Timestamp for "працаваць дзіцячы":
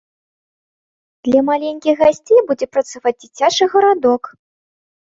2.73-3.73